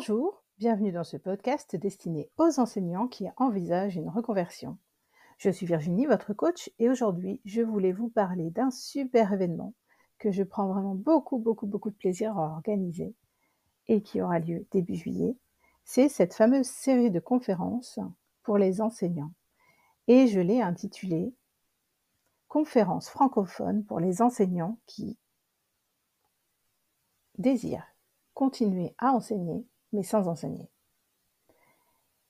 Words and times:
Bonjour, 0.00 0.42
bienvenue 0.56 0.92
dans 0.92 1.04
ce 1.04 1.18
podcast 1.18 1.76
destiné 1.76 2.30
aux 2.38 2.58
enseignants 2.58 3.06
qui 3.06 3.26
envisagent 3.36 3.96
une 3.96 4.08
reconversion. 4.08 4.78
Je 5.36 5.50
suis 5.50 5.66
Virginie, 5.66 6.06
votre 6.06 6.32
coach, 6.32 6.70
et 6.78 6.88
aujourd'hui, 6.88 7.42
je 7.44 7.60
voulais 7.60 7.92
vous 7.92 8.08
parler 8.08 8.48
d'un 8.48 8.70
super 8.70 9.30
événement 9.34 9.74
que 10.18 10.30
je 10.32 10.42
prends 10.42 10.68
vraiment 10.68 10.94
beaucoup, 10.94 11.36
beaucoup, 11.36 11.66
beaucoup 11.66 11.90
de 11.90 11.96
plaisir 11.96 12.38
à 12.38 12.50
organiser 12.50 13.14
et 13.88 14.00
qui 14.00 14.22
aura 14.22 14.38
lieu 14.38 14.66
début 14.70 14.94
juillet. 14.94 15.36
C'est 15.84 16.08
cette 16.08 16.32
fameuse 16.32 16.68
série 16.68 17.10
de 17.10 17.20
conférences 17.20 17.98
pour 18.42 18.56
les 18.56 18.80
enseignants. 18.80 19.34
Et 20.08 20.28
je 20.28 20.40
l'ai 20.40 20.62
intitulée 20.62 21.34
Conférence 22.48 23.10
francophone 23.10 23.84
pour 23.84 24.00
les 24.00 24.22
enseignants 24.22 24.78
qui 24.86 25.18
désirent 27.36 27.84
continuer 28.32 28.94
à 28.96 29.12
enseigner 29.12 29.66
mais 29.92 30.02
sans 30.02 30.28
enseigner. 30.28 30.68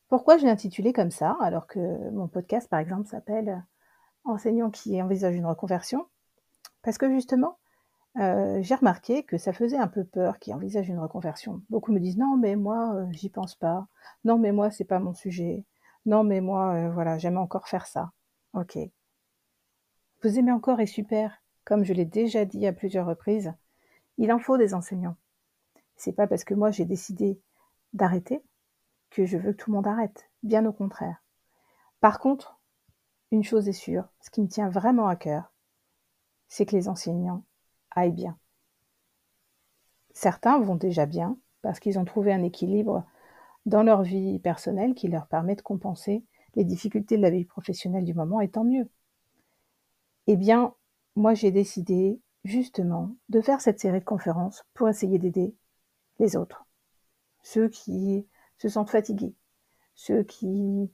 Pourquoi 0.09 0.38
je 0.38 0.45
l'ai 0.45 0.50
intitulé 0.50 0.92
comme 0.92 1.10
ça, 1.10 1.37
alors 1.41 1.66
que 1.66 2.10
mon 2.10 2.27
podcast, 2.27 2.69
par 2.69 2.80
exemple, 2.80 3.09
s'appelle 3.09 3.64
Enseignant 4.24 4.70
qui 4.70 5.00
envisage 5.00 5.34
une 5.34 5.46
reconversion? 5.46 6.06
Parce 6.83 6.98
que 6.98 7.10
justement, 7.10 7.59
euh, 8.19 8.59
j'ai 8.62 8.74
remarqué 8.74 9.23
que 9.23 9.38
ça 9.38 9.52
faisait 9.52 9.77
un 9.77 9.86
peu 9.86 10.05
peur 10.05 10.38
qui 10.38 10.52
envisage 10.52 10.88
une 10.88 10.98
reconversion. 10.98 11.62
Beaucoup 11.70 11.92
me 11.92 12.00
disent 12.00 12.19
non, 12.19 12.36
mais 12.36 12.56
moi, 12.56 12.95
euh, 12.95 13.06
j'y 13.12 13.30
pense 13.30 13.55
pas. 13.55 13.86
Non, 14.24 14.38
mais 14.38 14.52
moi, 14.52 14.70
c'est 14.70 14.84
pas 14.84 14.98
mon 14.98 15.14
sujet. 15.14 15.64
Non, 16.06 16.24
mais 16.24 16.41
moi, 16.41 16.74
euh, 16.74 16.91
voilà, 16.91 17.19
j'aime 17.19 17.38
encore 17.38 17.69
faire 17.69 17.86
ça. 17.86 18.12
Ok. 18.52 18.78
Vous 20.22 20.38
aimez 20.38 20.52
encore 20.52 20.80
et 20.80 20.86
super. 20.86 21.41
Comme 21.64 21.84
je 21.84 21.92
l'ai 21.92 22.05
déjà 22.05 22.45
dit 22.45 22.67
à 22.67 22.72
plusieurs 22.72 23.06
reprises, 23.06 23.52
il 24.19 24.33
en 24.33 24.39
faut 24.39 24.58
des 24.58 24.74
enseignants. 24.74 25.17
C'est 25.97 26.12
pas 26.12 26.27
parce 26.27 26.45
que 26.45 26.55
moi 26.55 26.70
j'ai 26.70 26.84
décidé 26.84 27.41
d'arrêter 27.92 28.42
que 29.10 29.27
je 29.27 29.36
veux 29.36 29.52
que 29.52 29.56
tout 29.56 29.70
le 29.70 29.77
monde 29.77 29.86
arrête. 29.86 30.30
Bien 30.42 30.64
au 30.66 30.72
contraire. 30.72 31.22
Par 32.00 32.19
contre, 32.19 32.60
une 33.30 33.44
chose 33.44 33.69
est 33.69 33.72
sûre, 33.72 34.08
ce 34.20 34.30
qui 34.30 34.41
me 34.41 34.48
tient 34.48 34.69
vraiment 34.69 35.06
à 35.06 35.16
cœur, 35.16 35.52
c'est 36.48 36.66
que 36.66 36.74
les 36.74 36.88
enseignants 36.88 37.44
aillent 37.91 38.12
bien. 38.12 38.38
Certains 40.12 40.58
vont 40.61 40.77
déjà 40.77 41.06
bien 41.06 41.38
parce 41.62 41.78
qu'ils 41.78 41.98
ont 41.98 42.05
trouvé 42.05 42.33
un 42.33 42.42
équilibre 42.42 43.05
dans 43.66 43.83
leur 43.83 44.02
vie 44.02 44.38
personnelle 44.38 44.94
qui 44.94 45.08
leur 45.08 45.27
permet 45.27 45.55
de 45.55 45.62
compenser 45.62 46.24
les 46.56 46.64
difficultés 46.64 47.16
de 47.16 47.22
la 47.22 47.30
vie 47.30 47.44
professionnelle 47.44 48.05
du 48.05 48.14
moment, 48.14 48.41
et 48.41 48.50
tant 48.50 48.64
mieux. 48.64 48.88
Eh 50.27 50.36
bien, 50.36 50.74
moi 51.14 51.34
j'ai 51.34 51.52
décidé 51.52 52.20
justement 52.44 53.14
de 53.28 53.41
faire 53.41 53.61
cette 53.61 53.78
série 53.78 54.00
de 54.00 54.05
conférences 54.05 54.64
pour 54.74 54.88
essayer 54.88 55.18
d'aider 55.18 55.55
les 56.18 56.36
autres 56.36 56.66
ceux 57.42 57.69
qui 57.69 58.27
se 58.58 58.69
sentent 58.69 58.91
fatigués, 58.91 59.34
ceux 59.94 60.22
qui 60.22 60.91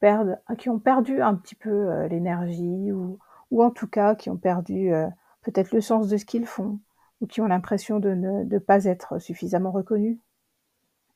perdent, 0.00 0.40
qui 0.58 0.68
ont 0.68 0.78
perdu 0.78 1.20
un 1.20 1.34
petit 1.34 1.54
peu 1.54 1.70
euh, 1.70 2.08
l'énergie 2.08 2.92
ou, 2.92 3.18
ou 3.50 3.62
en 3.62 3.70
tout 3.70 3.88
cas 3.88 4.14
qui 4.14 4.30
ont 4.30 4.36
perdu 4.36 4.92
euh, 4.92 5.08
peut-être 5.42 5.72
le 5.72 5.80
sens 5.80 6.08
de 6.08 6.16
ce 6.16 6.24
qu'ils 6.24 6.46
font 6.46 6.80
ou 7.20 7.26
qui 7.26 7.40
ont 7.40 7.46
l'impression 7.46 7.98
de 7.98 8.10
ne 8.10 8.58
pas 8.58 8.84
être 8.84 9.18
suffisamment 9.18 9.70
reconnus. 9.70 10.18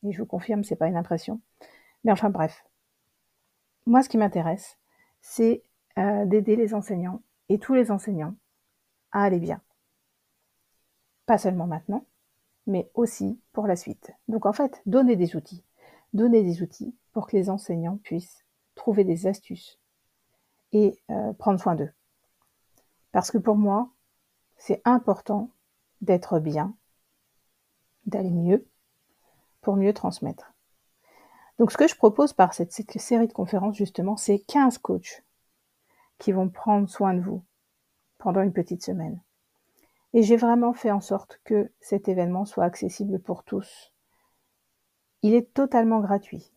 Et 0.02 0.12
je 0.12 0.18
vous 0.18 0.26
confirme, 0.26 0.64
c'est 0.64 0.76
pas 0.76 0.86
une 0.86 0.96
impression. 0.96 1.40
Mais 2.04 2.12
enfin 2.12 2.30
bref. 2.30 2.64
Moi, 3.86 4.02
ce 4.02 4.08
qui 4.08 4.16
m'intéresse, 4.16 4.78
c'est 5.20 5.62
euh, 5.98 6.24
d'aider 6.24 6.56
les 6.56 6.74
enseignants 6.74 7.22
et 7.48 7.58
tous 7.58 7.74
les 7.74 7.90
enseignants 7.90 8.34
à 9.12 9.24
aller 9.24 9.40
bien. 9.40 9.60
Pas 11.26 11.38
seulement 11.38 11.66
maintenant, 11.66 12.06
mais 12.66 12.90
aussi 12.94 13.40
pour 13.52 13.66
la 13.66 13.76
suite. 13.76 14.12
Donc 14.28 14.46
en 14.46 14.52
fait, 14.52 14.82
donner 14.86 15.16
des 15.16 15.36
outils. 15.36 15.64
Donner 16.12 16.42
des 16.42 16.62
outils 16.62 16.94
pour 17.12 17.26
que 17.26 17.36
les 17.36 17.50
enseignants 17.50 17.98
puissent 17.98 18.44
trouver 18.74 19.04
des 19.04 19.26
astuces 19.26 19.78
et 20.72 20.98
euh, 21.10 21.32
prendre 21.34 21.60
soin 21.60 21.74
d'eux. 21.74 21.92
Parce 23.12 23.30
que 23.30 23.38
pour 23.38 23.56
moi, 23.56 23.90
c'est 24.56 24.80
important 24.84 25.50
d'être 26.00 26.38
bien, 26.38 26.74
d'aller 28.06 28.30
mieux, 28.30 28.66
pour 29.60 29.76
mieux 29.76 29.92
transmettre. 29.92 30.52
Donc 31.58 31.72
ce 31.72 31.76
que 31.76 31.88
je 31.88 31.96
propose 31.96 32.32
par 32.32 32.54
cette, 32.54 32.72
cette 32.72 32.98
série 32.98 33.28
de 33.28 33.32
conférences, 33.32 33.76
justement, 33.76 34.16
c'est 34.16 34.38
15 34.38 34.78
coachs 34.78 35.22
qui 36.18 36.32
vont 36.32 36.48
prendre 36.48 36.88
soin 36.88 37.14
de 37.14 37.20
vous 37.20 37.44
pendant 38.18 38.42
une 38.42 38.52
petite 38.52 38.84
semaine. 38.84 39.20
Et 40.12 40.22
j'ai 40.22 40.36
vraiment 40.36 40.72
fait 40.72 40.90
en 40.90 41.00
sorte 41.00 41.40
que 41.44 41.70
cet 41.80 42.08
événement 42.08 42.44
soit 42.44 42.64
accessible 42.64 43.20
pour 43.20 43.44
tous. 43.44 43.92
Il 45.22 45.34
est 45.34 45.52
totalement 45.52 46.00
gratuit. 46.00 46.50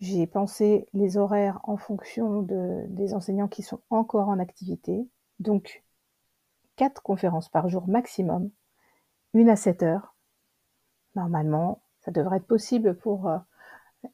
J'ai 0.00 0.26
pensé 0.26 0.86
les 0.92 1.16
horaires 1.16 1.60
en 1.62 1.76
fonction 1.76 2.42
de, 2.42 2.84
des 2.88 3.14
enseignants 3.14 3.48
qui 3.48 3.62
sont 3.62 3.80
encore 3.90 4.28
en 4.28 4.38
activité. 4.38 5.08
Donc, 5.40 5.82
quatre 6.76 7.02
conférences 7.02 7.48
par 7.48 7.68
jour 7.68 7.88
maximum, 7.88 8.50
une 9.34 9.48
à 9.48 9.56
7 9.56 9.82
heures. 9.82 10.14
Normalement, 11.16 11.82
ça 12.00 12.10
devrait 12.10 12.36
être 12.36 12.46
possible 12.46 12.96
pour, 12.96 13.28
euh, 13.28 13.38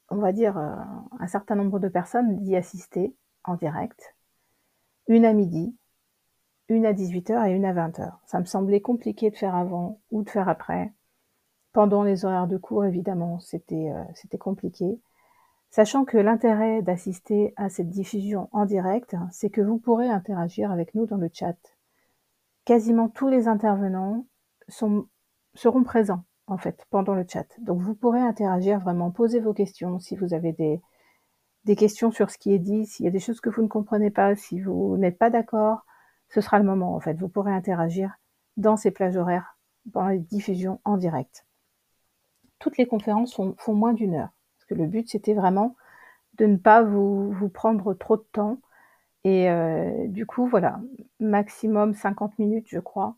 on 0.08 0.16
va 0.16 0.32
dire, 0.32 0.56
euh, 0.56 0.74
un 1.20 1.26
certain 1.26 1.54
nombre 1.54 1.78
de 1.78 1.88
personnes 1.88 2.38
d'y 2.38 2.56
assister 2.56 3.14
en 3.44 3.54
direct. 3.54 4.14
Une 5.06 5.26
à 5.26 5.34
midi, 5.34 5.76
une 6.68 6.86
à 6.86 6.92
18h 6.92 7.48
et 7.48 7.52
une 7.52 7.64
à 7.64 7.72
20h. 7.72 8.12
Ça 8.26 8.40
me 8.40 8.44
semblait 8.44 8.80
compliqué 8.80 9.30
de 9.30 9.36
faire 9.36 9.54
avant 9.54 10.00
ou 10.10 10.22
de 10.22 10.30
faire 10.30 10.48
après. 10.48 10.92
Pendant 11.72 12.02
les 12.02 12.24
horaires 12.24 12.46
de 12.46 12.56
cours, 12.56 12.84
évidemment, 12.84 13.38
c'était 13.40 13.90
euh, 13.90 14.04
c'était 14.14 14.38
compliqué. 14.38 15.00
Sachant 15.70 16.04
que 16.04 16.16
l'intérêt 16.16 16.82
d'assister 16.82 17.52
à 17.56 17.68
cette 17.68 17.90
diffusion 17.90 18.48
en 18.52 18.64
direct, 18.64 19.16
c'est 19.32 19.50
que 19.50 19.60
vous 19.60 19.78
pourrez 19.78 20.08
interagir 20.08 20.70
avec 20.70 20.94
nous 20.94 21.04
dans 21.06 21.16
le 21.16 21.28
chat. 21.32 21.56
Quasiment 22.64 23.08
tous 23.08 23.28
les 23.28 23.48
intervenants 23.48 24.24
seront 24.68 25.82
présents, 25.82 26.22
en 26.46 26.58
fait, 26.58 26.86
pendant 26.90 27.14
le 27.14 27.26
chat. 27.28 27.46
Donc 27.58 27.80
vous 27.80 27.96
pourrez 27.96 28.20
interagir 28.20 28.78
vraiment, 28.78 29.10
poser 29.10 29.40
vos 29.40 29.52
questions 29.52 29.98
si 29.98 30.14
vous 30.14 30.32
avez 30.32 30.52
des, 30.52 30.80
des 31.64 31.74
questions 31.74 32.12
sur 32.12 32.30
ce 32.30 32.38
qui 32.38 32.52
est 32.54 32.60
dit, 32.60 32.86
s'il 32.86 33.04
y 33.04 33.08
a 33.08 33.12
des 33.12 33.18
choses 33.18 33.40
que 33.40 33.50
vous 33.50 33.62
ne 33.62 33.68
comprenez 33.68 34.10
pas, 34.10 34.36
si 34.36 34.60
vous 34.60 34.96
n'êtes 34.96 35.18
pas 35.18 35.30
d'accord, 35.30 35.84
ce 36.28 36.40
sera 36.40 36.58
le 36.58 36.64
moment 36.64 36.94
en 36.94 37.00
fait. 37.00 37.14
Vous 37.14 37.28
pourrez 37.28 37.52
interagir 37.52 38.12
dans 38.56 38.76
ces 38.76 38.90
plages 38.90 39.16
horaires, 39.16 39.56
dans 39.86 40.08
les 40.08 40.18
diffusions 40.18 40.80
en 40.84 40.96
direct. 40.96 41.46
Toutes 42.58 42.78
les 42.78 42.86
conférences 42.86 43.34
font, 43.34 43.74
moins 43.74 43.92
d'une 43.92 44.14
heure, 44.14 44.30
parce 44.56 44.66
que 44.66 44.74
le 44.74 44.86
but 44.86 45.08
c'était 45.08 45.34
vraiment 45.34 45.76
de 46.38 46.46
ne 46.46 46.56
pas 46.56 46.82
vous, 46.82 47.48
prendre 47.52 47.94
trop 47.94 48.16
de 48.16 48.26
temps. 48.32 48.58
Et 49.24 49.48
euh, 49.50 50.06
du 50.08 50.26
coup, 50.26 50.46
voilà, 50.46 50.80
maximum 51.20 51.94
50 51.94 52.38
minutes, 52.38 52.66
je 52.68 52.80
crois. 52.80 53.16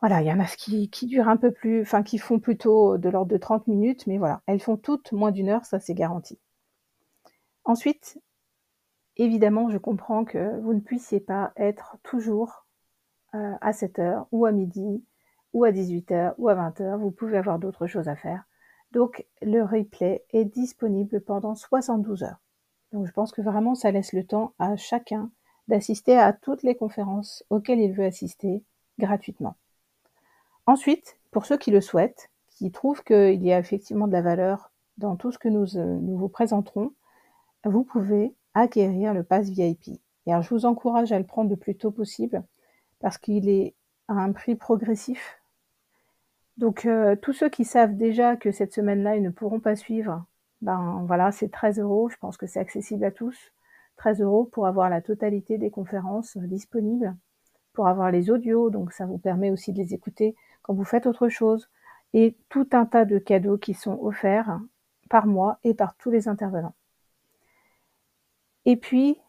Voilà, 0.00 0.20
il 0.20 0.26
y 0.26 0.32
en 0.32 0.40
a 0.40 0.46
qui, 0.46 0.90
qui 0.90 1.06
durent 1.06 1.28
un 1.28 1.36
peu 1.36 1.52
plus, 1.52 1.82
enfin 1.82 2.02
qui 2.02 2.18
font 2.18 2.40
plutôt 2.40 2.98
de 2.98 3.08
l'ordre 3.08 3.30
de 3.30 3.36
30 3.36 3.68
minutes, 3.68 4.06
mais 4.06 4.18
voilà, 4.18 4.42
elles 4.46 4.60
font 4.60 4.76
toutes 4.76 5.12
moins 5.12 5.30
d'une 5.30 5.48
heure, 5.48 5.64
ça 5.64 5.78
c'est 5.78 5.94
garanti. 5.94 6.38
Ensuite, 7.64 8.18
Évidemment, 9.16 9.68
je 9.68 9.78
comprends 9.78 10.24
que 10.24 10.58
vous 10.60 10.72
ne 10.72 10.80
puissiez 10.80 11.20
pas 11.20 11.52
être 11.56 11.96
toujours 12.02 12.66
euh, 13.34 13.54
à 13.60 13.72
7 13.72 13.98
heures 13.98 14.26
ou 14.32 14.46
à 14.46 14.52
midi 14.52 15.04
ou 15.52 15.64
à 15.64 15.72
18 15.72 16.12
heures 16.12 16.34
ou 16.38 16.48
à 16.48 16.54
20 16.54 16.80
heures. 16.80 16.98
Vous 16.98 17.10
pouvez 17.10 17.36
avoir 17.36 17.58
d'autres 17.58 17.86
choses 17.86 18.08
à 18.08 18.16
faire. 18.16 18.44
Donc, 18.92 19.26
le 19.42 19.62
replay 19.62 20.24
est 20.30 20.44
disponible 20.44 21.20
pendant 21.20 21.54
72 21.54 22.22
heures. 22.22 22.40
Donc, 22.92 23.06
je 23.06 23.12
pense 23.12 23.32
que 23.32 23.42
vraiment, 23.42 23.74
ça 23.74 23.90
laisse 23.90 24.12
le 24.12 24.24
temps 24.24 24.54
à 24.58 24.76
chacun 24.76 25.30
d'assister 25.68 26.18
à 26.18 26.32
toutes 26.32 26.62
les 26.62 26.74
conférences 26.74 27.44
auxquelles 27.50 27.80
il 27.80 27.92
veut 27.92 28.04
assister 28.04 28.64
gratuitement. 28.98 29.56
Ensuite, 30.66 31.18
pour 31.30 31.46
ceux 31.46 31.56
qui 31.56 31.70
le 31.70 31.80
souhaitent, 31.80 32.30
qui 32.50 32.70
trouvent 32.70 33.02
qu'il 33.02 33.42
y 33.42 33.52
a 33.52 33.58
effectivement 33.58 34.06
de 34.06 34.12
la 34.12 34.22
valeur 34.22 34.70
dans 34.98 35.16
tout 35.16 35.32
ce 35.32 35.38
que 35.38 35.48
nous, 35.48 35.76
euh, 35.76 35.98
nous 36.00 36.16
vous 36.18 36.28
présenterons, 36.28 36.92
vous 37.64 37.84
pouvez 37.84 38.34
acquérir 38.54 39.14
le 39.14 39.22
pass 39.22 39.48
VIP. 39.48 40.00
Alors, 40.26 40.42
je 40.42 40.50
vous 40.50 40.66
encourage 40.66 41.12
à 41.12 41.18
le 41.18 41.26
prendre 41.26 41.50
le 41.50 41.56
plus 41.56 41.76
tôt 41.76 41.90
possible 41.90 42.42
parce 43.00 43.18
qu'il 43.18 43.48
est 43.48 43.74
à 44.08 44.14
un 44.14 44.32
prix 44.32 44.54
progressif. 44.54 45.40
Donc, 46.58 46.86
euh, 46.86 47.16
tous 47.16 47.32
ceux 47.32 47.48
qui 47.48 47.64
savent 47.64 47.96
déjà 47.96 48.36
que 48.36 48.52
cette 48.52 48.72
semaine-là, 48.72 49.16
ils 49.16 49.22
ne 49.22 49.30
pourront 49.30 49.60
pas 49.60 49.74
suivre, 49.74 50.24
ben 50.60 51.02
voilà, 51.06 51.32
c'est 51.32 51.50
13 51.50 51.80
euros. 51.80 52.08
Je 52.08 52.16
pense 52.18 52.36
que 52.36 52.46
c'est 52.46 52.60
accessible 52.60 53.04
à 53.04 53.10
tous. 53.10 53.52
13 53.96 54.20
euros 54.20 54.44
pour 54.44 54.66
avoir 54.66 54.88
la 54.88 55.02
totalité 55.02 55.58
des 55.58 55.70
conférences 55.70 56.36
disponibles, 56.36 57.16
pour 57.72 57.88
avoir 57.88 58.10
les 58.10 58.30
audios, 58.30 58.70
donc 58.70 58.92
ça 58.92 59.06
vous 59.06 59.18
permet 59.18 59.50
aussi 59.50 59.72
de 59.72 59.78
les 59.78 59.94
écouter 59.94 60.34
quand 60.62 60.74
vous 60.74 60.84
faites 60.84 61.06
autre 61.06 61.28
chose, 61.28 61.68
et 62.14 62.36
tout 62.48 62.68
un 62.72 62.86
tas 62.86 63.04
de 63.04 63.18
cadeaux 63.18 63.58
qui 63.58 63.74
sont 63.74 63.98
offerts 64.02 64.60
par 65.10 65.26
mois 65.26 65.58
et 65.64 65.74
par 65.74 65.96
tous 65.96 66.10
les 66.10 66.28
intervenants. 66.28 66.74
Et 68.64 68.76
puis, 68.76 69.20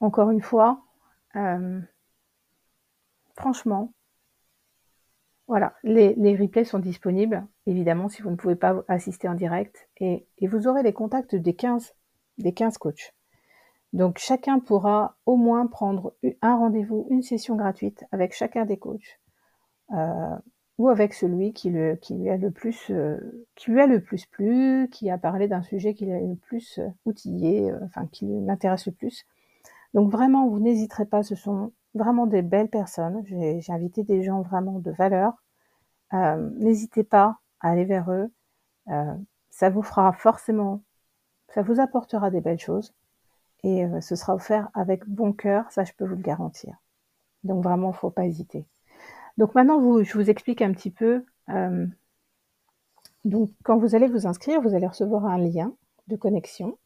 encore 0.00 0.30
une 0.30 0.42
fois, 0.42 0.84
euh, 1.36 1.80
franchement, 3.36 3.92
Voilà, 5.48 5.74
les 5.82 6.14
les 6.14 6.36
replays 6.36 6.64
sont 6.64 6.78
disponibles, 6.78 7.46
évidemment, 7.66 8.08
si 8.08 8.22
vous 8.22 8.30
ne 8.30 8.36
pouvez 8.36 8.56
pas 8.56 8.82
assister 8.88 9.28
en 9.28 9.34
direct 9.34 9.88
et 9.98 10.26
et 10.38 10.46
vous 10.46 10.66
aurez 10.68 10.82
les 10.82 10.92
contacts 10.92 11.34
des 11.34 11.54
15 11.54 11.94
des 12.38 12.52
15 12.54 12.78
coachs. 12.78 13.14
Donc 13.92 14.18
chacun 14.18 14.60
pourra 14.60 15.16
au 15.26 15.36
moins 15.36 15.66
prendre 15.66 16.14
un 16.42 16.56
rendez-vous, 16.56 17.06
une 17.10 17.22
session 17.22 17.56
gratuite 17.56 18.04
avec 18.12 18.34
chacun 18.34 18.64
des 18.66 18.78
coachs, 18.78 19.20
heu, 19.92 20.36
ou 20.78 20.88
avec 20.88 21.14
celui 21.14 21.52
qui 21.52 21.70
le 21.70 21.96
qui 21.96 22.14
lui 22.14 22.30
a 22.30 22.36
le 22.36 22.50
plus, 22.50 22.90
heu, 22.90 23.46
qui 23.56 23.70
lui 23.72 23.80
a 23.80 23.86
le 23.86 24.00
plus 24.02 24.26
plu, 24.26 24.88
qui 24.90 25.10
a 25.10 25.18
parlé 25.18 25.48
d'un 25.48 25.62
sujet 25.62 25.94
qui 25.94 26.06
l'a 26.06 26.20
le 26.20 26.36
plus, 26.36 26.78
heu, 26.78 26.90
outillé, 27.06 27.70
heu, 27.72 27.78
enfin 27.84 28.06
qui 28.12 28.26
l'intéresse 28.26 28.86
le 28.86 28.92
plus. 28.92 29.24
Donc 29.94 30.10
vraiment, 30.12 30.48
vous 30.48 30.60
n'hésiterez 30.60 31.06
pas, 31.06 31.22
ce 31.22 31.34
sont 31.36 31.72
vraiment 31.94 32.26
des 32.26 32.42
belles 32.42 32.68
personnes. 32.70 33.22
J'ai 33.26 33.62
invité 33.72 34.04
des 34.04 34.22
gens 34.24 34.42
vraiment 34.42 34.78
de 34.80 34.90
valeur. 34.92 35.34
Heu, 36.14 36.50
n'hésitez 36.58 37.04
pas 37.04 37.38
à 37.60 37.70
aller 37.70 37.84
vers 37.84 38.10
eux, 38.12 38.30
heu, 38.90 38.94
ça 39.50 39.70
vous 39.70 39.82
fera 39.82 40.12
forcément 40.14 40.82
ça 41.54 41.62
vous 41.62 41.80
apportera 41.80 42.30
des 42.30 42.40
belles 42.42 42.60
choses 42.60 42.94
et 43.64 43.84
ce 44.02 44.16
sera 44.16 44.34
offert 44.36 44.70
avec 44.74 45.06
bon 45.08 45.32
cœur, 45.32 45.70
ça 45.72 45.84
je 45.84 45.92
peux 45.94 46.04
vous 46.06 46.16
le 46.16 46.22
garantir. 46.22 46.76
Donc 47.44 47.62
vraiment, 47.64 47.92
faut 47.92 48.10
pas 48.10 48.26
hésiter. 48.26 48.66
Donc 49.38 49.54
maintenant, 49.54 50.02
je 50.02 50.12
vous 50.14 50.30
explique 50.30 50.62
un 50.62 50.72
petit 50.72 50.90
peu, 50.90 51.24
hem 51.48 51.92
donc 53.24 53.50
quand 53.62 53.78
vous 53.78 53.94
allez 53.94 54.08
vous 54.08 54.26
inscrire, 54.26 54.60
vous 54.60 54.74
allez 54.74 54.86
recevoir 54.86 55.26
un 55.26 55.38
lien 55.38 55.72
de 56.08 56.16
connexion 56.16 56.76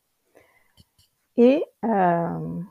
et 1.36 1.64
hem, 1.82 2.66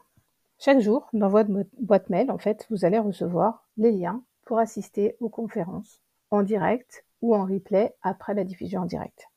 chaque 0.57 0.79
jour, 0.79 1.07
dans 1.13 1.29
votre 1.29 1.49
boîte 1.79 2.09
mail, 2.09 2.31
en 2.31 2.37
fait, 2.37 2.65
vous 2.69 2.85
allez 2.85 2.99
recevoir 2.99 3.67
les 3.77 3.91
liens 3.91 4.23
pour 4.45 4.59
assister 4.59 5.15
aux 5.19 5.29
conférences 5.29 6.01
en 6.31 6.41
direct 6.41 7.05
ou 7.21 7.35
en 7.35 7.45
replay 7.45 7.93
après 8.01 8.33
la 8.33 8.43
diffusion 8.43 8.81
en 8.81 8.85
direct. 8.85 9.29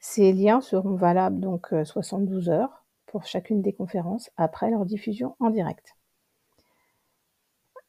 Ces 0.00 0.32
liens 0.32 0.60
seront 0.60 0.94
valables 0.94 1.40
donc, 1.40 1.72
heu, 1.72 1.84
72 1.84 2.48
heures 2.48 2.84
pour 3.06 3.24
chacune 3.24 3.62
des 3.62 3.72
conférences 3.72 4.30
après 4.36 4.70
leur 4.70 4.84
diffusion 4.84 5.36
en 5.40 5.50
direct. 5.50 5.96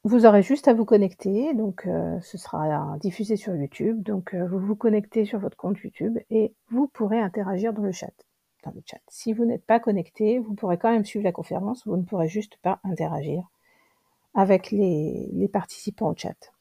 Vous 0.05 0.27
aurez 0.27 0.43
juste 0.43 0.67
à 0.67 0.75
vous 0.75 0.85
connecter, 0.85 1.55
donc 1.55 1.87
heu, 1.87 2.19
ce 2.21 2.37
sera 2.37 2.95
diffusé 2.99 3.37
sur 3.37 3.55
YouTube, 3.55 4.03
donc 4.03 4.35
heu, 4.35 4.45
vous 4.45 4.59
vous 4.59 4.75
connectez 4.75 5.25
sur 5.25 5.39
votre 5.39 5.57
compte 5.57 5.79
YouTube 5.79 6.19
et 6.29 6.53
vous 6.69 6.87
pourrez 6.87 7.19
interagir 7.19 7.73
dans 7.73 7.81
le 7.81 7.91
chat 7.91 8.13
dans 8.63 8.71
le 8.75 8.83
chat. 8.85 9.01
Si 9.07 9.33
vous 9.33 9.45
n'êtes 9.45 9.65
pas 9.65 9.79
connecté, 9.79 10.37
vous 10.37 10.53
pourrez 10.53 10.77
quand 10.77 10.91
même 10.91 11.05
suivre 11.05 11.23
la 11.23 11.31
conférence, 11.31 11.87
vous 11.87 11.97
ne 11.97 12.03
pourrez 12.03 12.27
juste 12.27 12.57
pas 12.61 12.79
interagir 12.83 13.49
avec 14.35 14.69
les 14.69 15.49
participants 15.51 16.11
au 16.11 16.15
chat. 16.15 16.53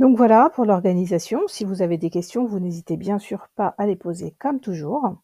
Donc 0.00 0.16
voilà 0.16 0.50
pour 0.50 0.64
l'organisation. 0.64 1.42
Si 1.46 1.64
vous 1.64 1.80
avez 1.80 1.96
des 1.96 2.10
questions, 2.10 2.44
vous 2.44 2.58
n'hésitez 2.58 2.96
bien 2.96 3.20
sûr 3.20 3.50
pas 3.54 3.76
à 3.78 3.86
les 3.86 3.96
poser 3.96 4.34
comme 4.40 4.58
toujours. 4.58 5.14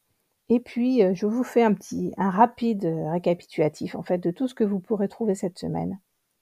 Et 0.49 0.61
puis, 0.61 1.03
je 1.15 1.27
vous 1.27 1.43
fais 1.43 1.65
un 1.65 1.75
petit 1.75 2.12
un 2.17 2.31
rapide, 2.31 2.85
récapitulatif 3.11 3.97
en 3.97 4.05
fait 4.05 4.19
de 4.19 4.31
tout 4.31 4.47
ce 4.47 4.55
que 4.55 4.62
vous 4.62 4.79
pourrez 4.79 5.09
trouver 5.09 5.35
cette 5.35 5.59
semaine 5.59 5.99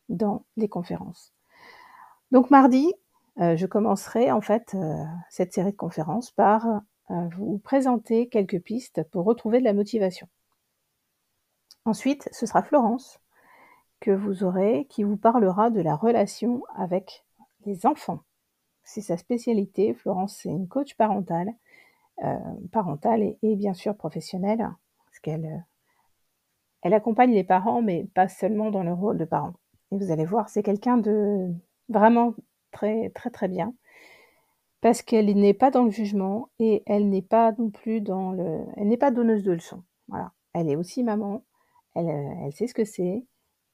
dans 0.08 0.44
les 0.56 0.68
conférences. 0.68 1.32
Donc 2.30 2.50
mardi, 2.50 2.92
heu, 3.40 3.56
je 3.56 3.66
commencerai 3.66 4.30
en 4.32 4.40
fait, 4.40 4.74
heu, 4.74 5.04
cette 5.30 5.52
série 5.52 5.72
de 5.72 5.76
conférences 5.76 6.30
par, 6.30 6.66
heu, 7.10 7.28
vous 7.36 7.58
présenter 7.58 8.28
quelques 8.28 8.60
pistes 8.60 9.02
pour 9.10 9.24
retrouver 9.24 9.58
de 9.60 9.64
la 9.64 9.74
motivation. 9.74 10.28
Ensuite, 11.84 12.28
ce 12.32 12.46
sera 12.46 12.62
Florence 12.62 13.20
que 14.00 14.10
vous 14.10 14.44
aurez, 14.44 14.86
qui 14.88 15.04
vous 15.04 15.16
parlera 15.16 15.70
de 15.70 15.80
la 15.80 15.94
relation 15.94 16.62
avec 16.74 17.24
les 17.66 17.86
enfants. 17.86 18.22
C'est 18.84 19.00
sa 19.00 19.16
spécialité. 19.16 19.94
Florence, 19.94 20.38
c'est 20.42 20.50
une 20.50 20.68
coach 20.68 20.94
parentale, 20.96 21.54
parentale 22.72 23.36
et 23.42 23.56
bien 23.56 23.74
sûr 23.74 23.96
professionnelle, 23.96 24.68
parce 25.06 25.18
qu'elle, 25.20 25.64
accompagne 26.82 27.32
les 27.32 27.44
parents, 27.44 27.82
mais 27.82 28.08
pas 28.14 28.28
seulement 28.28 28.70
dans 28.70 28.82
le 28.82 28.92
rôle 28.92 29.18
de 29.18 29.24
parent. 29.24 29.54
Et 29.92 29.98
vous 29.98 30.10
allez 30.10 30.24
voir, 30.24 30.48
c'est 30.48 30.62
quelqu'un 30.62 30.96
de 30.96 31.52
vraiment 31.88 32.34
très, 32.72 33.10
très, 33.10 33.30
très 33.30 33.48
bien 33.48 33.74
parce 34.80 35.02
qu'elle 35.02 35.26
n'est 35.36 35.54
pas 35.54 35.70
dans 35.70 35.84
le 35.84 35.90
jugement 35.90 36.48
et 36.58 36.82
elle 36.86 37.08
n'est 37.08 37.22
pas 37.22 37.52
non 37.56 37.70
plus 37.70 38.00
dans 38.00 38.32
le 38.32 38.64
elle 38.76 38.88
n'est 38.88 38.96
pas 38.96 39.12
donneuse 39.12 39.44
de 39.44 39.52
leçons. 39.52 39.84
Voilà. 40.08 40.32
Elle 40.54 40.68
est 40.68 40.76
aussi 40.76 41.02
maman, 41.04 41.44
elle, 41.94 42.08
elle 42.08 42.52
sait 42.52 42.66
ce 42.66 42.74
que 42.74 42.84
c'est 42.84 43.24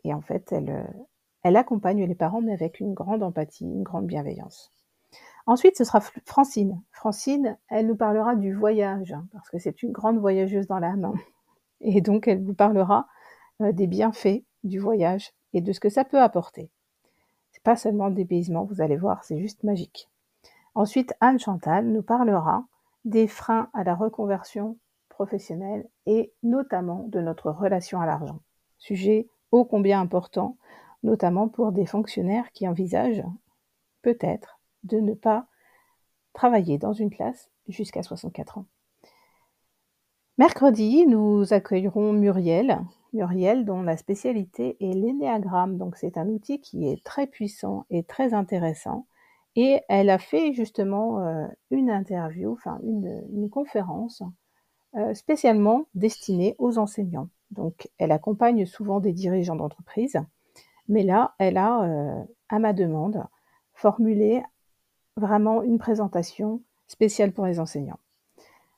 et 0.04 0.14
en 0.14 0.20
fait, 0.20 0.52
elle, 0.52 0.70
heu, 0.70 0.84
elle 1.42 1.56
accompagne 1.56 2.04
les 2.04 2.14
parents, 2.14 2.42
mais 2.42 2.52
avec 2.52 2.78
une 2.80 2.94
grande 2.94 3.22
empathie, 3.22 3.64
une 3.64 3.82
grande 3.82 4.06
bienveillance. 4.06 4.72
Ensuite, 5.46 5.78
ce 5.78 5.84
sera 5.84 6.00
Francine. 6.26 6.82
Francine, 6.92 7.56
elle 7.68 7.86
nous 7.86 7.96
parlera 7.96 8.36
du 8.36 8.52
voyage, 8.52 9.14
parce 9.32 9.48
que 9.48 9.58
c'est 9.58 9.82
une 9.82 9.92
grande 9.92 10.18
voyageuse 10.18 10.66
dans 10.66 10.78
l'âme 10.78 11.14
et 11.80 12.00
donc 12.00 12.28
elle 12.28 12.44
vous 12.44 12.54
parlera, 12.54 13.06
heu, 13.62 13.72
des 13.72 13.86
bienfaits 13.86 14.44
du 14.64 14.78
voyage 14.78 15.32
et 15.52 15.60
de 15.60 15.72
ce 15.72 15.80
que 15.80 15.88
ça 15.88 16.04
peut 16.04 16.20
apporter. 16.20 16.70
C'est 17.52 17.62
pas 17.62 17.76
seulement 17.76 18.08
le 18.08 18.14
dépaysement, 18.14 18.64
vous 18.64 18.80
allez 18.80 18.96
voir, 18.96 19.24
c'est 19.24 19.38
juste 19.38 19.64
magique. 19.64 20.08
Ensuite, 20.74 21.14
Anne 21.20 21.40
Chantal 21.40 21.86
nous 21.86 22.02
parlera 22.02 22.64
des 23.04 23.26
freins 23.26 23.70
à 23.72 23.84
la 23.84 23.94
reconversion 23.94 24.76
professionnelle 25.08 25.88
et 26.06 26.32
notamment 26.42 27.04
de 27.08 27.20
notre 27.20 27.50
relation 27.50 28.00
à 28.00 28.06
l'argent. 28.06 28.40
Sujet 28.78 29.28
ô 29.50 29.64
combien 29.64 30.00
important, 30.00 30.56
notamment 31.02 31.48
pour 31.48 31.72
des 31.72 31.86
fonctionnaires 31.86 32.52
qui 32.52 32.68
envisagent, 32.68 33.24
peut-être, 34.02 34.60
de 34.84 34.98
ne 34.98 35.14
pas 35.14 35.46
travailler 36.32 36.78
dans 36.78 36.92
une 36.92 37.10
classe 37.10 37.50
jusqu'à 37.66 38.02
64 38.02 38.58
ans. 38.58 38.66
Mercredi, 40.38 41.04
nous 41.06 41.52
accueillerons 41.52 42.12
Muriel. 42.12 42.78
Muriel, 43.12 43.64
dont 43.64 43.82
la 43.82 43.96
spécialité 43.96 44.76
est 44.80 44.92
l'énéagramme, 44.94 45.78
donc 45.78 45.96
c'est 45.96 46.18
un 46.18 46.28
outil 46.28 46.60
qui 46.60 46.88
est 46.88 47.02
très 47.04 47.26
puissant 47.26 47.86
et 47.90 48.02
très 48.02 48.34
intéressant 48.34 49.06
et 49.56 49.80
elle 49.88 50.10
a 50.10 50.18
fait 50.18 50.52
justement, 50.52 51.20
heu, 51.20 51.48
une 51.70 51.90
interview, 51.90 52.52
enfin 52.52 52.78
une, 52.84 53.48
conférence, 53.50 54.22
heu, 54.96 55.14
spécialement 55.14 55.86
destinée 55.94 56.54
aux 56.58 56.78
enseignants. 56.78 57.28
Donc 57.50 57.88
elle 57.98 58.12
accompagne 58.12 58.66
souvent 58.66 59.00
des 59.00 59.12
dirigeants 59.12 59.56
d'entreprise, 59.56 60.18
mais 60.88 61.02
là, 61.02 61.34
elle 61.38 61.56
a, 61.56 61.86
heu, 61.86 62.24
à 62.48 62.58
ma 62.58 62.72
demande, 62.72 63.24
formulé 63.74 64.42
vraiment 65.16 65.62
une 65.62 65.78
présentation 65.78 66.62
spéciale 66.86 67.32
pour 67.32 67.46
les 67.46 67.60
enseignants. 67.60 67.98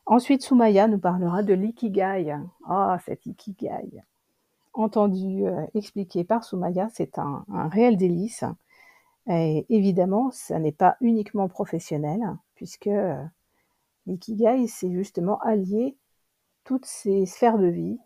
Ensuite, 0.06 0.42
Soumaya 0.42 0.88
nous 0.88 0.98
parlera 0.98 1.42
de 1.42 1.54
l'ikigai. 1.54 2.36
Ah, 2.66 2.98
cet 3.04 3.26
ikigai! 3.26 4.02
Entendu, 4.72 5.46
heu, 5.46 5.66
expliqué 5.74 6.24
par 6.24 6.44
Soumaya, 6.44 6.88
c'est 6.92 7.18
un 7.18 7.44
réel 7.68 7.96
délice 7.96 8.44
et 9.26 9.66
évidemment, 9.68 10.30
ça 10.30 10.58
n'est 10.58 10.72
pas 10.72 10.96
uniquement 11.00 11.48
professionnel 11.48 12.20
puisque, 12.54 12.86
heu, 12.86 13.16
l'ikigai, 14.06 14.66
c'est 14.66 14.90
justement 14.90 15.38
allier 15.40 15.96
toutes 16.64 16.86
ces 16.86 17.26
sphères 17.26 17.58
de 17.58 17.66
vie 17.66 17.98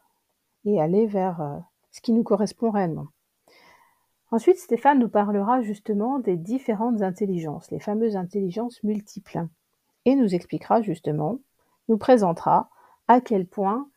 et 0.65 0.81
aller 0.81 1.07
vers, 1.07 1.41
heu, 1.43 1.61
ce 1.91 2.01
qui 2.01 2.13
nous 2.13 2.25
correspond 2.25 2.71
réellement. 2.71 3.09
Ensuite, 4.31 4.59
Stéphane 4.59 4.99
nous 4.99 5.09
parlera 5.09 5.63
justement 5.63 6.19
des 6.19 6.37
différentes 6.37 7.03
intelligences, 7.03 7.71
les 7.71 7.81
fameuses 7.81 8.17
intelligences 8.17 8.83
multiples 8.83 9.47
et 10.07 10.17
nous 10.17 10.35
expliquera 10.35 10.83
justement, 10.83 11.39
nous 11.89 11.99
présentera 11.99 12.71
à 13.07 13.21
quel 13.21 13.47
point, 13.47 13.89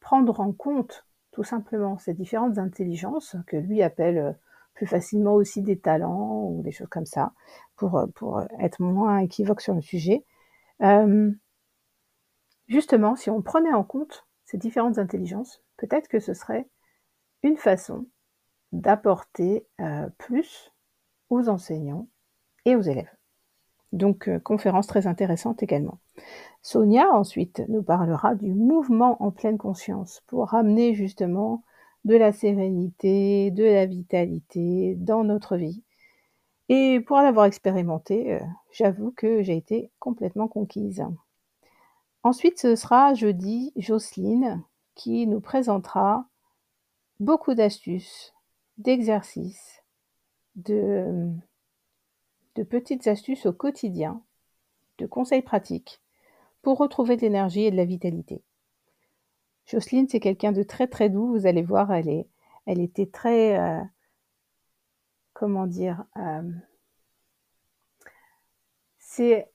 prendre 0.00 0.40
en 0.40 0.52
compte 0.52 1.05
tout 1.36 1.44
simplement 1.44 1.98
ces 1.98 2.14
différentes 2.14 2.58
intelligences 2.58 3.36
que 3.46 3.58
lui 3.58 3.82
appelle, 3.84 4.18
heu, 4.18 4.34
plus 4.74 4.88
facilement 4.88 5.34
aussi 5.34 5.62
des 5.62 5.78
talents 5.78 6.44
ou 6.50 6.62
des 6.64 6.72
choses 6.72 6.88
comme 6.90 7.06
ça, 7.06 7.32
pour, 7.76 8.02
pour, 8.16 8.40
heu, 8.40 8.48
être 8.60 8.82
moins 8.82 9.18
équivoque 9.20 9.62
sur 9.62 9.74
le 9.74 9.82
sujet. 9.82 10.24
Justement, 12.68 13.16
si 13.16 13.28
on 13.28 13.42
prenait 13.42 13.72
en 13.72 13.82
compte 13.82 14.24
ces 14.44 14.56
différentes 14.56 14.98
intelligences, 14.98 15.64
peut-être 15.78 16.06
que 16.06 16.20
ce 16.20 16.32
serait 16.32 16.68
une 17.42 17.56
façon 17.58 18.06
d'apporter, 18.72 19.66
plus 20.18 20.72
aux 21.30 21.48
enseignants 21.48 22.08
et 22.66 22.76
aux 22.76 22.82
élèves. 22.82 23.15
Donc 23.96 24.28
heu, 24.28 24.38
conférence 24.38 24.86
très 24.86 25.06
intéressante 25.06 25.62
également. 25.62 25.98
Sonia 26.62 27.10
ensuite 27.12 27.62
nous 27.68 27.82
parlera 27.82 28.34
du 28.34 28.52
mouvement 28.52 29.22
en 29.22 29.30
pleine 29.30 29.58
conscience 29.58 30.22
pour 30.26 30.48
ramener 30.48 30.94
justement 30.94 31.62
de 32.04 32.16
la 32.16 32.32
sérénité, 32.32 33.50
de 33.50 33.64
la 33.64 33.86
vitalité 33.86 34.94
dans 34.96 35.24
notre 35.24 35.56
vie 35.56 35.82
et 36.68 37.00
pour 37.00 37.18
l'avoir 37.18 37.46
expérimenté, 37.46 38.34
heu, 38.34 38.40
j'avoue 38.72 39.12
que 39.16 39.42
j'ai 39.42 39.56
été 39.56 39.90
complètement 40.00 40.48
conquise. 40.48 41.04
Ensuite, 42.22 42.58
ce 42.58 42.74
sera 42.74 43.14
jeudi 43.14 43.72
Jocelyne 43.76 44.62
qui 44.96 45.26
nous 45.28 45.40
présentera 45.40 46.26
beaucoup 47.20 47.54
d'astuces, 47.54 48.34
d'exercices, 48.78 49.82
de, 50.56 51.30
de 52.56 52.62
petites 52.62 53.06
astuces 53.06 53.46
au 53.46 53.52
quotidien, 53.52 54.22
de 54.98 55.06
conseils 55.06 55.42
pratiques 55.42 56.02
pour 56.62 56.78
retrouver 56.78 57.16
de 57.16 57.20
l'énergie 57.20 57.64
et 57.64 57.70
de 57.70 57.76
la 57.76 57.84
vitalité. 57.84 58.42
Jocelyne, 59.66 60.08
c'est 60.08 60.20
quelqu'un 60.20 60.52
de 60.52 60.62
très 60.62 60.86
très 60.86 61.10
doux, 61.10 61.28
vous 61.28 61.46
allez 61.46 61.62
voir, 61.62 61.92
elle, 61.92 62.08
est, 62.08 62.28
elle 62.66 62.80
était 62.80 63.06
très, 63.06 63.58
euh, 63.58 63.82
comment 65.32 65.66
dire, 65.66 66.04
euh, 66.16 66.50
c'est, 68.98 69.48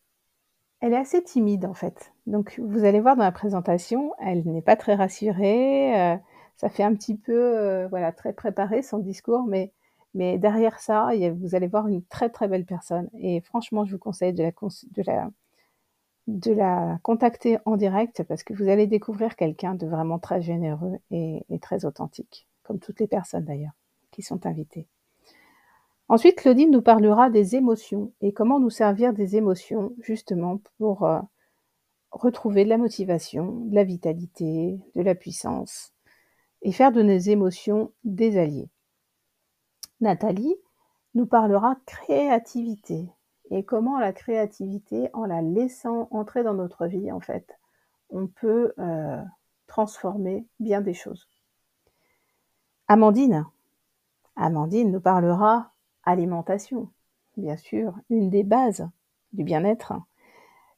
elle 0.80 0.94
est 0.94 0.98
assez 0.98 1.24
timide 1.24 1.66
en 1.66 1.74
fait. 1.74 2.14
Donc 2.28 2.60
vous 2.60 2.86
allez 2.86 3.00
voir 3.00 3.16
dans 3.16 3.24
la 3.24 3.32
présentation, 3.32 4.14
elle 4.20 4.44
n'est 4.46 4.62
pas 4.62 4.76
très 4.76 4.96
rassurée, 4.96 6.00
euh, 6.00 6.18
ça 6.56 6.70
fait 6.70 6.84
un 6.84 6.94
petit 6.94 7.16
peu, 7.16 7.86
voilà, 7.90 8.12
très 8.12 8.34
préparé 8.34 8.84
son 8.84 9.00
discours, 9.00 9.44
mais 9.48 9.72
mais 10.14 10.38
derrière 10.38 10.80
ça, 10.80 11.10
vous 11.34 11.56
allez 11.56 11.68
voir 11.68 11.88
une 11.88 12.04
très 12.04 12.30
très 12.30 12.48
belle 12.48 12.66
personne. 12.66 13.10
Et 13.18 13.42
franchement, 13.42 13.86
je 13.86 13.94
vous 13.94 14.00
conseille 14.00 14.34
de 14.34 14.52
la, 16.28 17.00
contacter 17.02 17.58
en 17.66 17.78
direct 17.78 18.24
parce 18.24 18.44
que 18.44 18.54
vous 18.54 18.70
allez 18.70 18.88
découvrir 18.88 19.36
quelqu'un 19.36 19.76
de 19.76 19.88
vraiment 19.88 20.20
très 20.20 20.42
généreux 20.42 20.98
et, 21.12 21.44
très 21.62 21.86
authentique, 21.86 22.48
comme 22.64 22.80
toutes 22.80 23.00
les 23.00 23.08
personnes 23.08 23.46
d'ailleurs 23.46 23.74
qui 24.12 24.22
sont 24.22 24.46
invitées. 24.46 24.88
Ensuite, 26.10 26.36
Claudine 26.36 26.72
nous 26.72 26.82
parlera 26.82 27.30
des 27.30 27.56
émotions 27.56 28.12
et 28.20 28.34
comment 28.34 28.60
nous 28.60 28.70
servir 28.70 29.14
des 29.14 29.38
émotions 29.38 29.94
justement 30.02 30.60
pour 30.78 31.06
euh, 31.06 31.22
retrouver 32.12 32.66
de 32.66 32.70
la 32.70 32.78
motivation, 32.78 33.62
de 33.68 33.76
la 33.76 33.86
vitalité, 33.86 34.78
de 34.94 35.02
la 35.02 35.16
puissance 35.16 35.94
et 36.62 36.74
faire 36.74 36.92
de 36.92 37.02
nos 37.02 37.18
émotions 37.18 37.94
des 38.04 38.38
alliés. 38.38 38.70
Nathalie 40.02 40.56
nous 41.14 41.26
parlera 41.26 41.76
créativité 41.86 43.10
et 43.52 43.64
comment 43.64 44.00
la 44.00 44.14
créativité, 44.14 45.10
en 45.14 45.26
la 45.26 45.42
laissant 45.42 46.08
entrer 46.12 46.44
dans 46.44 46.54
notre 46.54 46.88
vie, 46.88 47.12
en 47.12 47.20
fait, 47.20 47.60
on 48.10 48.28
peut 48.28 48.74
euh, 48.80 49.22
transformer 49.68 50.46
bien 50.60 50.82
des 50.82 50.94
choses. 50.94 51.28
Amandine, 52.88 53.46
Amandine 54.38 54.92
nous 54.92 55.02
parlera 55.02 55.72
alimentation, 56.04 56.90
bien 57.38 57.58
sûr, 57.58 57.94
une 58.10 58.30
des 58.30 58.44
bases 58.44 58.90
du 59.34 59.44
bien-être, 59.44 59.94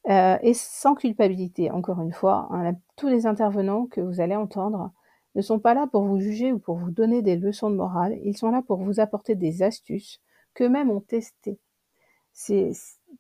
euh, 0.10 0.38
et 0.42 0.54
sans 0.54 0.96
culpabilité, 0.96 1.72
encore 1.72 2.02
une 2.02 2.12
fois, 2.12 2.48
hein, 2.52 2.74
tous 2.96 3.08
les 3.08 3.26
intervenants 3.26 3.86
que 3.86 4.02
vous 4.02 4.20
allez 4.20 4.36
entendre 4.36 4.92
ne 5.36 5.42
sont 5.42 5.60
pas 5.60 5.74
là 5.74 5.88
pour 5.88 6.04
vous 6.04 6.20
juger 6.20 6.52
ou 6.52 6.60
pour 6.60 6.78
vous 6.78 6.92
donner 6.92 7.22
des 7.22 7.36
leçons 7.36 7.70
de 7.70 7.76
morale, 7.76 8.18
ils 8.24 8.38
sont 8.38 8.50
là 8.50 8.62
pour 8.62 8.78
vous 8.78 9.00
apporter 9.00 9.36
des 9.36 9.64
astuces 9.64 10.22
qu'eux-mêmes 10.54 10.92
ont 10.92 11.02
testées. 11.02 11.60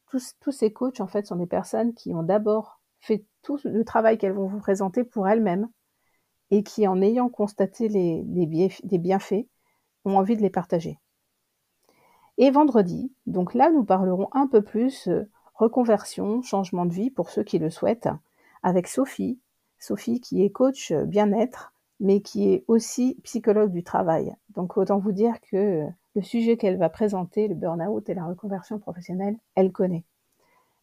tous, 0.09 0.51
ces 0.51 0.71
coachs, 0.71 0.99
en 0.99 1.07
fait, 1.07 1.25
sont 1.25 1.35
des 1.37 1.47
personnes 1.47 1.93
qui 1.93 2.13
ont 2.13 2.23
d'abord 2.23 2.79
fait 2.99 3.25
tout 3.41 3.59
le 3.63 3.83
travail 3.83 4.17
qu'elles 4.17 4.33
vont 4.33 4.47
vous 4.47 4.59
présenter 4.59 5.03
pour 5.03 5.27
elles-mêmes 5.27 5.69
et 6.51 6.63
qui, 6.63 6.87
en 6.87 7.01
ayant 7.01 7.29
constaté 7.29 7.87
les, 7.87 8.23
les 8.23 8.97
bienfaits, 8.97 9.47
ont 10.05 10.17
envie 10.17 10.37
de 10.37 10.41
les 10.41 10.49
partager. 10.49 10.99
Et 12.37 12.49
vendredi, 12.51 13.11
donc 13.25 13.53
là, 13.53 13.69
nous 13.69 13.83
parlerons 13.83 14.27
un 14.31 14.47
peu 14.47 14.61
plus 14.61 15.07
euh, 15.07 15.29
reconversion, 15.53 16.41
changement 16.41 16.85
de 16.85 16.93
vie 16.93 17.11
pour 17.11 17.29
ceux 17.29 17.43
qui 17.43 17.59
le 17.59 17.69
souhaitent, 17.69 18.09
avec 18.63 18.87
Sophie, 18.87 19.39
Sophie 19.77 20.19
qui 20.19 20.43
est 20.43 20.49
coach 20.49 20.91
euh, 20.91 21.05
bien-être 21.05 21.72
mais 22.03 22.19
qui 22.19 22.51
est 22.51 22.65
aussi 22.67 23.17
psychologue 23.23 23.71
du 23.71 23.81
travail. 23.81 24.35
Donc 24.49 24.77
autant 24.77 24.99
vous 24.99 25.13
dire 25.13 25.39
que 25.49 25.87
le 26.15 26.21
sujet 26.21 26.57
qu'elle 26.57 26.77
va 26.77 26.89
présenter, 26.89 27.47
le 27.47 27.55
burn-out 27.55 28.07
et 28.09 28.13
la 28.13 28.25
reconversion 28.25 28.77
professionnelle, 28.77 29.37
elle 29.55 29.71
connaît. 29.71 30.03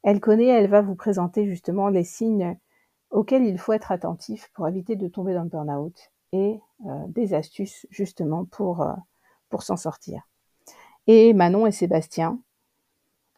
Elle 0.03 0.19
connaît, 0.19 0.47
elle 0.47 0.69
va 0.69 0.81
vous 0.81 0.95
présenter 0.95 1.45
justement 1.45 1.91
les 1.91 2.05
signes 2.05 2.57
auxquels 3.11 3.45
il 3.45 3.59
faut 3.59 3.75
être 3.75 3.93
attentif 3.93 4.50
pour 4.55 4.67
éviter 4.67 4.97
de 4.97 5.09
tomber 5.09 5.35
dans 5.35 5.43
le 5.43 5.50
burn-out 5.50 6.11
et 6.33 6.59
euh, 6.87 7.05
des 7.09 7.35
astuces 7.35 7.87
justement 7.91 8.47
pour, 8.47 8.81
euh, 8.81 8.95
pour 9.50 9.62
s'en 9.62 9.77
sortir. 9.77 10.23
Et 11.07 11.35
Manon 11.35 11.67
et 11.67 11.73
Sébastien. 11.73 12.39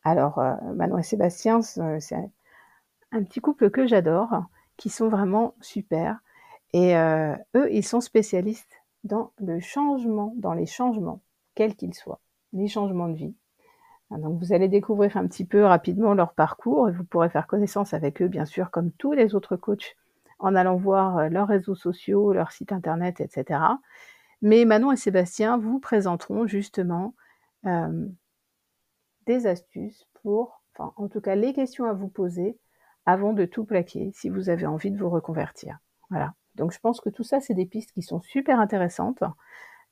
Alors, 0.05 0.39
euh, 0.39 0.55
Manon 0.75 0.99
et 0.99 1.03
Sébastien, 1.03 1.63
c'est 1.63 2.31
un 3.11 3.23
petit 3.25 3.41
couple 3.41 3.71
que 3.71 3.89
j'adore, 3.89 4.45
qui 4.77 4.89
sont 4.89 5.09
vraiment 5.09 5.55
super. 5.61 6.21
Et 6.73 6.97
euh, 6.97 7.35
eux, 7.55 7.71
ils 7.73 7.85
sont 7.85 8.01
spécialistes 8.01 8.83
dans 9.05 9.33
le 9.39 9.61
changement, 9.61 10.33
dans 10.37 10.55
les 10.55 10.67
changements, 10.67 11.21
quels 11.55 11.75
qu'ils 11.77 11.95
soient, 11.95 12.21
les 12.53 12.69
changements 12.69 13.09
de 13.09 13.17
vie. 13.17 13.35
Ah, 14.11 14.19
donc 14.19 14.39
vous 14.39 14.53
allez 14.53 14.69
découvrir 14.69 15.17
un 15.17 15.27
petit 15.27 15.45
peu 15.45 15.65
rapidement 15.65 16.15
leur 16.15 16.35
parcours 16.35 16.89
et 16.89 16.93
vous 16.93 17.05
pourrez 17.05 17.31
faire 17.31 17.47
connaissance 17.47 17.95
avec 17.95 18.23
eux, 18.23 18.29
bien 18.29 18.45
sûr, 18.45 18.71
comme 18.71 18.91
tous 18.93 19.13
les 19.13 19.35
autres 19.35 19.57
coachs, 19.57 19.97
en 20.39 20.55
allant 20.55 20.77
voir 20.77 21.19
euh, 21.19 21.29
leurs 21.29 21.49
réseaux 21.49 21.75
sociaux, 21.75 22.33
leur 22.33 22.53
site 22.53 22.73
internet, 22.73 23.21
etc. 23.21 23.61
Mais 24.43 24.65
Manon 24.65 24.93
et 24.93 24.97
Sébastien 24.97 25.57
vous 25.57 25.79
présenteront 25.79 26.47
justement 26.47 27.15
euh, 27.67 28.07
des 29.27 29.47
astuces 29.47 30.07
pour, 30.23 30.63
enfin 30.75 30.93
en 30.97 31.09
tout 31.09 31.21
cas 31.21 31.37
les 31.37 31.53
questions 31.53 31.85
à 31.85 31.93
vous 31.93 32.09
poser 32.09 32.59
avant 33.07 33.33
de 33.33 33.45
tout 33.45 33.65
plaquer 33.65 34.11
si 34.15 34.29
vous 34.29 34.49
avez 34.49 34.67
envie 34.67 34.91
de 34.91 34.99
vous 34.99 35.11
reconvertir. 35.11 35.79
Voilà. 36.11 36.35
Donc 36.55 36.73
je 36.73 36.79
pense 36.81 37.01
que 37.01 37.09
tout 37.11 37.25
ça, 37.25 37.41
c'est 37.41 37.55
des 37.55 37.67
pistes 37.67 37.93
qui 37.93 38.03
sont 38.03 38.21
super 38.21 38.61
intéressantes. 38.61 39.23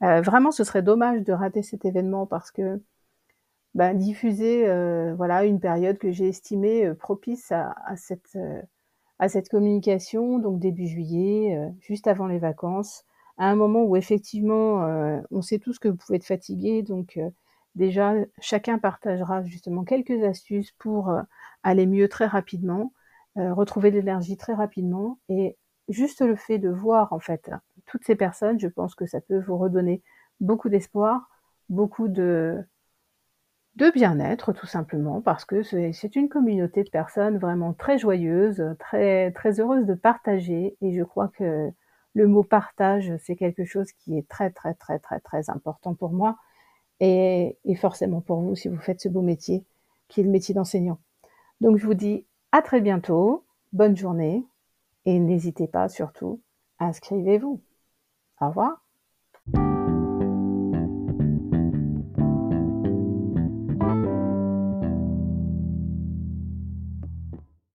Euh, 0.03 0.21
vraiment, 0.23 0.51
ce 0.51 0.65
serait 0.65 0.83
dommage 0.83 1.23
de 1.23 1.33
rater 1.33 1.63
cet 1.63 1.85
événement 1.85 2.27
parce 2.27 2.51
que 2.51 2.83
ben, 3.75 3.95
diffuser 3.95 4.69
euh, 4.69 5.15
voilà 5.15 5.45
une 5.45 5.61
période 5.61 5.99
que 5.99 6.11
j'ai 6.11 6.29
estimée 6.29 6.87
euh, 6.87 6.95
propice 6.95 7.53
à, 7.53 7.75
cette 7.97 8.37
à 9.19 9.29
cette 9.29 9.49
communication, 9.51 10.39
donc 10.39 10.59
début 10.61 10.87
juillet, 10.87 11.59
juste 11.81 12.07
avant 12.07 12.27
les 12.27 12.39
vacances, 12.39 13.05
à 13.37 13.51
un 13.51 13.55
moment 13.55 13.85
où 13.85 13.97
effectivement 13.97 14.81
on 15.31 15.43
sait 15.43 15.59
tous 15.59 15.79
que 15.79 15.89
vous 15.89 15.97
pouvez 15.97 16.17
être 16.17 16.25
fatigué, 16.25 16.83
donc 16.83 17.21
déjà 17.75 18.15
chacun 18.41 18.79
partagera 18.79 19.45
justement 19.45 19.85
quelques 19.85 20.25
astuces 20.25 20.73
pour 20.79 21.13
aller 21.63 21.87
mieux 21.87 22.09
très 22.09 22.27
rapidement, 22.27 22.95
retrouver 23.37 23.91
de 23.91 23.97
l'énergie 23.97 24.39
très 24.39 24.55
rapidement 24.55 25.19
et 25.29 25.59
juste 25.91 26.23
le 26.23 26.37
fait 26.37 26.59
de 26.59 26.71
voir 26.71 27.13
en 27.13 27.21
fait 27.21 27.51
toutes 27.87 28.05
ces 28.05 28.17
personnes, 28.17 28.59
je 28.59 28.69
pense 28.69 28.95
que 28.95 29.07
ça 29.07 29.21
peut 29.21 29.41
vous 29.41 29.59
redonner 29.59 30.03
beaucoup 30.41 30.69
d'espoir, 30.69 31.29
beaucoup 31.69 32.09
de, 32.09 32.65
de 33.77 33.91
bien-être 33.91 34.53
tout 34.53 34.67
simplement 34.67 35.21
parce 35.21 35.45
que 35.45 35.63
c'est 35.63 36.17
une 36.17 36.29
communauté 36.29 36.85
de 36.85 36.91
personnes 36.91 37.39
vraiment 37.39 37.73
très 37.73 37.99
joyeuses, 37.99 38.65
très 38.79 39.33
très 39.33 39.61
heureuses 39.61 39.87
de 39.87 39.95
partager. 39.95 40.77
Et 40.81 40.93
je 40.95 41.03
crois 41.03 41.29
que 41.29 41.71
le 42.15 42.27
mot 42.27 42.43
partage 42.43 43.13
c'est 43.25 43.37
quelque 43.37 43.65
chose 43.65 43.93
qui 43.93 44.19
est 44.19 44.29
très 44.29 44.51
très 44.51 44.75
très 44.75 44.99
très 44.99 45.21
très 45.21 45.51
important 45.51 45.95
pour 45.95 46.11
moi 46.13 46.37
et, 46.99 47.57
et 47.65 47.75
forcément 47.77 48.21
pour 48.21 48.41
vous 48.41 48.57
si 48.57 48.69
vous 48.69 48.79
faites 48.79 49.01
ce 49.01 49.09
beau 49.09 49.23
métier 49.23 49.65
qui 50.09 50.21
est 50.21 50.25
le 50.25 50.31
métier 50.31 50.55
d'enseignant. 50.55 50.99
Donc 51.61 51.77
je 51.77 51.87
vous 51.87 51.95
dis 51.95 52.27
à 52.53 52.63
très 52.63 52.81
bientôt, 52.81 53.45
bonne 53.73 53.97
journée 53.97 54.45
et 55.05 55.19
n'hésitez 55.19 55.69
pas 55.69 55.89
surtout, 55.89 56.43
inscrivez-vous. 56.79 57.63
Au 58.41 58.49
revoir. 58.49 58.80